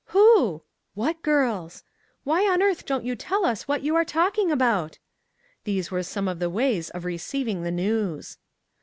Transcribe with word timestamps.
"Who?" 0.05 0.63
"What 0.95 1.21
girls?" 1.21 1.83
"Why 2.23 2.49
on 2.51 2.63
earth 2.63 2.87
don't 2.87 3.05
you 3.05 3.15
tell 3.15 3.45
us 3.45 3.67
what 3.67 3.83
you 3.83 3.95
are 3.95 4.03
talking 4.03 4.49
about?" 4.51 4.97
These 5.63 5.91
were 5.91 6.01
some 6.01 6.27
of 6.27 6.39
the 6.39 6.49
ways 6.49 6.89
of 6.89 7.05
receiving 7.05 7.61
the 7.61 7.69
news. 7.69 8.39